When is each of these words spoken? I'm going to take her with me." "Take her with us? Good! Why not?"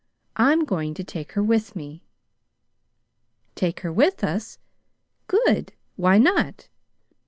I'm 0.35 0.65
going 0.65 0.95
to 0.95 1.03
take 1.03 1.33
her 1.33 1.43
with 1.43 1.75
me." 1.75 2.01
"Take 3.53 3.81
her 3.81 3.93
with 3.93 4.23
us? 4.23 4.57
Good! 5.27 5.73
Why 5.95 6.17
not?" 6.17 6.69